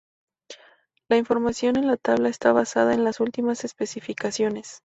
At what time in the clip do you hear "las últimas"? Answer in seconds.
3.03-3.63